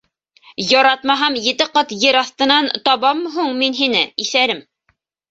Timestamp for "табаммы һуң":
2.87-3.51